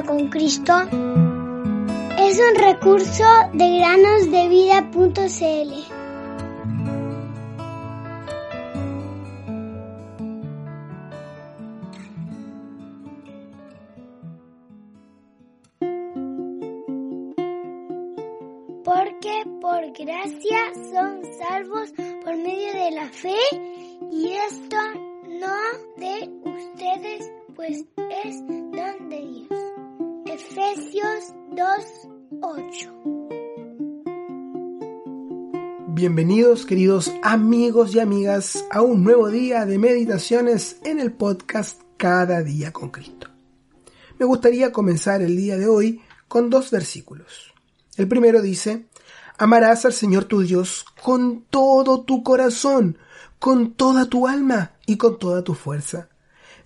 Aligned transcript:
con 0.00 0.28
Cristo 0.28 0.72
es 2.18 2.40
un 2.40 2.54
recurso 2.56 3.24
de 3.52 3.78
granosdevida.cl. 3.78 5.72
Porque 18.82 19.44
por 19.60 19.92
gracia 19.92 20.72
son 20.90 21.22
salvos 21.38 21.92
por 22.24 22.34
medio 22.38 22.72
de 22.72 22.90
la 22.92 23.08
fe 23.10 23.36
y 24.10 24.32
esto 24.32 24.76
no 25.28 25.54
de 25.98 26.30
ustedes, 26.44 27.30
pues 27.54 27.84
es 28.24 28.40
don 28.46 29.10
de 29.10 29.20
Dios. 29.20 29.71
Efesios 30.54 31.32
2:8 31.52 32.92
Bienvenidos 35.88 36.66
queridos 36.66 37.10
amigos 37.22 37.94
y 37.94 38.00
amigas 38.00 38.62
a 38.70 38.82
un 38.82 39.02
nuevo 39.02 39.30
día 39.30 39.64
de 39.64 39.78
meditaciones 39.78 40.76
en 40.84 41.00
el 41.00 41.10
podcast 41.10 41.80
Cada 41.96 42.42
día 42.42 42.70
con 42.70 42.90
Cristo. 42.90 43.28
Me 44.18 44.26
gustaría 44.26 44.72
comenzar 44.72 45.22
el 45.22 45.38
día 45.38 45.56
de 45.56 45.68
hoy 45.68 46.02
con 46.28 46.50
dos 46.50 46.70
versículos. 46.70 47.54
El 47.96 48.06
primero 48.06 48.42
dice, 48.42 48.84
amarás 49.38 49.86
al 49.86 49.94
Señor 49.94 50.24
tu 50.24 50.42
Dios 50.42 50.84
con 51.02 51.46
todo 51.48 52.02
tu 52.02 52.22
corazón, 52.22 52.98
con 53.38 53.72
toda 53.72 54.04
tu 54.04 54.28
alma 54.28 54.72
y 54.84 54.98
con 54.98 55.18
toda 55.18 55.42
tu 55.42 55.54
fuerza. 55.54 56.10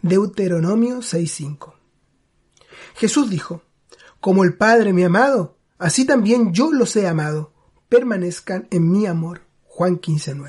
Deuteronomio 0.03 1.03
6:5. 1.03 1.75
Jesús 2.97 3.31
dijo, 3.31 3.63
como 4.27 4.43
el 4.43 4.55
Padre 4.55 4.93
me 4.93 5.05
ha 5.05 5.07
amado, 5.07 5.57
así 5.79 6.05
también 6.05 6.53
yo 6.53 6.73
los 6.73 6.97
he 6.97 7.07
amado. 7.07 7.53
Permanezcan 7.89 8.67
en 8.73 8.91
mi 8.91 9.07
amor. 9.07 9.43
Juan 9.63 10.01
15:9. 10.01 10.49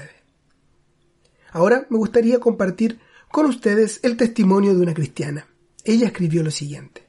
Ahora 1.52 1.86
me 1.92 2.00
gustaría 2.00 2.40
compartir 2.40 3.00
con 3.32 3.46
ustedes 3.46 4.00
el 4.02 4.18
testimonio 4.18 4.74
de 4.74 4.82
una 4.82 4.96
cristiana. 4.96 5.46
Ella 5.84 6.08
escribió 6.08 6.42
lo 6.42 6.50
siguiente. 6.50 7.08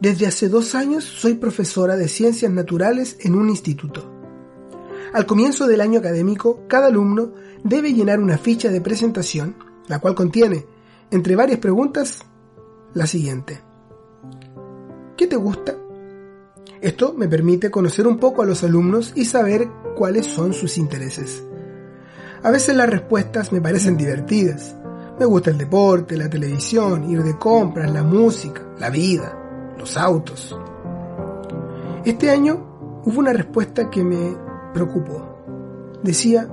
Desde 0.00 0.26
hace 0.26 0.48
dos 0.48 0.74
años 0.74 1.04
soy 1.04 1.34
profesora 1.34 1.94
de 1.94 2.08
ciencias 2.08 2.50
naturales 2.50 3.16
en 3.20 3.36
un 3.36 3.48
instituto. 3.48 4.10
Al 5.12 5.24
comienzo 5.24 5.68
del 5.68 5.82
año 5.82 6.00
académico, 6.00 6.64
cada 6.66 6.88
alumno 6.88 7.32
debe 7.62 7.94
llenar 7.94 8.18
una 8.18 8.38
ficha 8.38 8.72
de 8.72 8.80
presentación, 8.80 9.54
la 9.86 10.00
cual 10.00 10.16
contiene, 10.16 10.66
entre 11.12 11.36
varias 11.36 11.60
preguntas, 11.60 12.24
la 12.92 13.06
siguiente. 13.06 13.69
¿Qué 15.20 15.26
te 15.26 15.36
gusta? 15.36 15.74
Esto 16.80 17.12
me 17.12 17.28
permite 17.28 17.70
conocer 17.70 18.06
un 18.06 18.16
poco 18.16 18.40
a 18.40 18.46
los 18.46 18.64
alumnos 18.64 19.12
y 19.14 19.26
saber 19.26 19.68
cuáles 19.94 20.24
son 20.24 20.54
sus 20.54 20.78
intereses. 20.78 21.44
A 22.42 22.50
veces 22.50 22.74
las 22.74 22.88
respuestas 22.88 23.52
me 23.52 23.60
parecen 23.60 23.98
divertidas. 23.98 24.74
Me 25.18 25.26
gusta 25.26 25.50
el 25.50 25.58
deporte, 25.58 26.16
la 26.16 26.30
televisión, 26.30 27.10
ir 27.10 27.22
de 27.22 27.36
compras, 27.36 27.92
la 27.92 28.02
música, 28.02 28.62
la 28.78 28.88
vida, 28.88 29.74
los 29.78 29.94
autos. 29.98 30.56
Este 32.06 32.30
año 32.30 33.02
hubo 33.04 33.20
una 33.20 33.34
respuesta 33.34 33.90
que 33.90 34.02
me 34.02 34.34
preocupó. 34.72 36.00
Decía, 36.02 36.48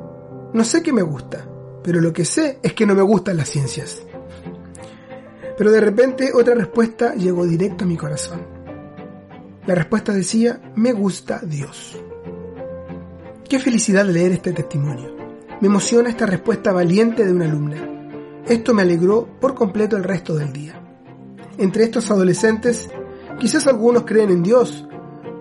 no 0.51 0.65
sé 0.65 0.83
qué 0.83 0.91
me 0.91 1.03
gusta, 1.03 1.47
pero 1.81 2.01
lo 2.01 2.11
que 2.11 2.25
sé 2.25 2.59
es 2.61 2.73
que 2.73 2.85
no 2.85 2.95
me 2.95 3.01
gustan 3.01 3.37
las 3.37 3.47
ciencias. 3.47 4.01
Pero 5.57 5.71
de 5.71 5.79
repente 5.79 6.31
otra 6.33 6.53
respuesta 6.53 7.15
llegó 7.15 7.45
directo 7.45 7.85
a 7.85 7.87
mi 7.87 7.95
corazón. 7.95 8.56
La 9.67 9.75
respuesta 9.75 10.13
decía, 10.13 10.61
me 10.75 10.93
gusta 10.93 11.41
Dios. 11.43 12.01
Qué 13.49 13.59
felicidad 13.59 14.05
leer 14.05 14.31
este 14.31 14.53
testimonio. 14.53 15.13
Me 15.59 15.67
emociona 15.67 16.09
esta 16.09 16.25
respuesta 16.25 16.71
valiente 16.71 17.25
de 17.25 17.33
una 17.33 17.43
alumna. 17.43 17.75
Esto 18.45 18.73
me 18.73 18.83
alegró 18.83 19.27
por 19.41 19.55
completo 19.55 19.97
el 19.97 20.05
resto 20.05 20.35
del 20.35 20.53
día. 20.53 20.81
Entre 21.57 21.83
estos 21.83 22.09
adolescentes, 22.09 22.87
quizás 23.39 23.67
algunos 23.67 24.03
creen 24.03 24.29
en 24.29 24.41
Dios, 24.41 24.87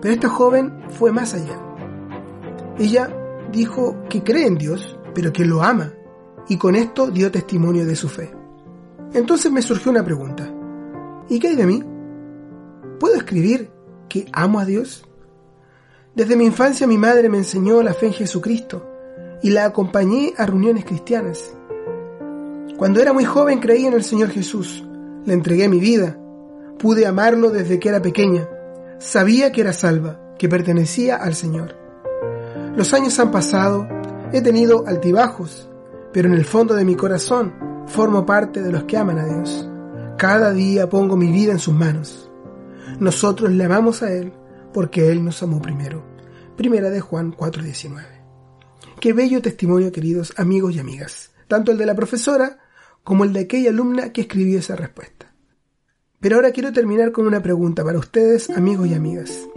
pero 0.01 0.13
esta 0.13 0.27
joven 0.27 0.73
fue 0.89 1.13
más 1.13 1.33
allá. 1.33 1.57
Ella 2.77 3.09
dijo 3.53 4.03
que 4.09 4.23
cree 4.23 4.45
en 4.45 4.57
Dios, 4.57 4.99
pero 5.15 5.31
que 5.31 5.45
lo 5.45 5.63
ama, 5.63 5.93
y 6.49 6.57
con 6.57 6.75
esto 6.75 7.09
dio 7.09 7.31
testimonio 7.31 7.85
de 7.85 7.95
su 7.95 8.09
fe. 8.09 8.29
Entonces 9.13 9.53
me 9.53 9.61
surgió 9.61 9.89
una 9.89 10.03
pregunta. 10.03 10.53
¿Y 11.29 11.39
qué 11.39 11.47
hay 11.47 11.55
de 11.55 11.65
mí? 11.65 11.81
¿Puedo 12.99 13.15
escribir 13.15 13.76
que 14.07 14.27
amo 14.33 14.59
a 14.59 14.65
Dios? 14.65 15.05
Desde 16.15 16.35
mi 16.35 16.45
infancia 16.45 16.87
mi 16.87 16.97
madre 16.97 17.29
me 17.29 17.37
enseñó 17.37 17.83
la 17.83 17.93
fe 17.93 18.07
en 18.07 18.13
Jesucristo 18.13 18.85
y 19.43 19.51
la 19.51 19.65
acompañé 19.65 20.33
a 20.37 20.45
reuniones 20.45 20.85
cristianas. 20.85 21.53
Cuando 22.77 23.01
era 23.01 23.13
muy 23.13 23.25
joven 23.25 23.59
creí 23.59 23.85
en 23.85 23.93
el 23.93 24.03
Señor 24.03 24.29
Jesús, 24.29 24.83
le 25.25 25.33
entregué 25.33 25.67
mi 25.67 25.79
vida, 25.79 26.17
pude 26.79 27.05
amarlo 27.05 27.49
desde 27.49 27.79
que 27.79 27.89
era 27.89 28.01
pequeña, 28.01 28.47
sabía 28.99 29.51
que 29.51 29.61
era 29.61 29.73
salva, 29.73 30.19
que 30.37 30.49
pertenecía 30.49 31.17
al 31.17 31.35
Señor. 31.35 31.75
Los 32.75 32.93
años 32.93 33.19
han 33.19 33.31
pasado, 33.31 33.87
he 34.31 34.41
tenido 34.41 34.85
altibajos, 34.87 35.69
pero 36.13 36.27
en 36.27 36.35
el 36.35 36.45
fondo 36.45 36.75
de 36.75 36.85
mi 36.85 36.95
corazón 36.95 37.53
formo 37.87 38.25
parte 38.25 38.61
de 38.61 38.71
los 38.71 38.83
que 38.83 38.97
aman 38.97 39.19
a 39.19 39.25
Dios. 39.25 39.69
Cada 40.17 40.51
día 40.51 40.89
pongo 40.89 41.15
mi 41.15 41.31
vida 41.31 41.51
en 41.51 41.59
sus 41.59 41.73
manos. 41.73 42.26
Nosotros 42.99 43.51
le 43.51 43.63
amamos 43.63 44.01
a 44.01 44.11
Él 44.11 44.33
porque 44.73 45.11
Él 45.11 45.23
nos 45.23 45.43
amó 45.43 45.61
primero. 45.61 46.03
Primera 46.55 46.89
de 46.89 46.99
Juan 46.99 47.31
4:19. 47.31 48.03
Qué 48.99 49.13
bello 49.13 49.41
testimonio, 49.41 49.91
queridos 49.91 50.33
amigos 50.37 50.75
y 50.75 50.79
amigas, 50.79 51.31
tanto 51.47 51.71
el 51.71 51.77
de 51.77 51.85
la 51.85 51.95
profesora 51.95 52.57
como 53.03 53.23
el 53.23 53.33
de 53.33 53.41
aquella 53.41 53.69
alumna 53.69 54.11
que 54.11 54.21
escribió 54.21 54.57
esa 54.57 54.75
respuesta. 54.75 55.31
Pero 56.19 56.37
ahora 56.37 56.51
quiero 56.51 56.73
terminar 56.73 57.11
con 57.11 57.27
una 57.27 57.43
pregunta 57.43 57.83
para 57.83 57.99
ustedes, 57.99 58.49
amigos 58.49 58.87
y 58.87 58.95
amigas. 58.95 59.47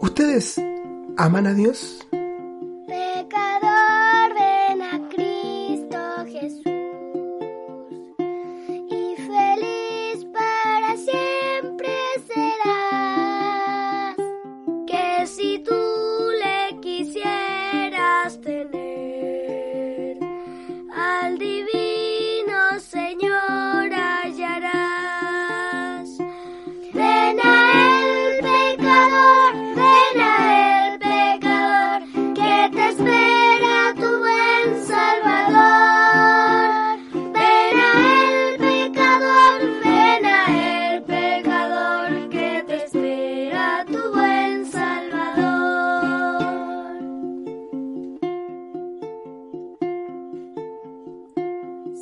¿Ustedes 0.00 0.60
aman 1.16 1.48
a 1.48 1.54
Dios? 1.54 2.06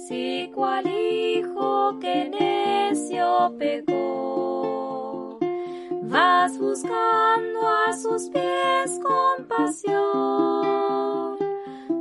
Si 0.08 0.50
cual 0.54 0.86
hijo 0.86 1.98
que 2.00 2.30
necio 2.30 3.54
pecó, 3.58 5.38
vas 6.04 6.58
buscando 6.58 7.68
a 7.68 7.92
sus 7.92 8.30
pies 8.30 8.98
compasión, 9.02 9.96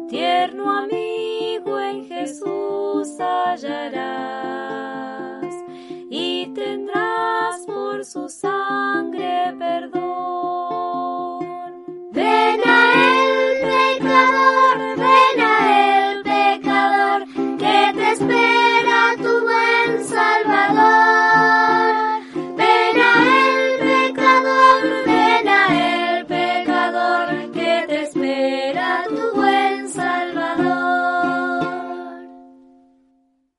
tierno 0.07 0.71
amigo 0.71 1.77
en 1.81 2.05
Jesús 2.07 3.09
hallarás 3.19 3.93
y 6.09 6.47
tendrás 6.53 7.65
por 7.65 8.05
su 8.05 8.29
sangre 8.29 8.56
perdón. 8.56 8.56